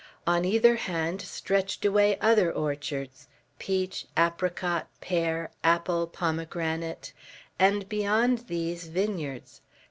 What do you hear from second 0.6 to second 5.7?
hand stretched away other orchards, peach, apricot, pear,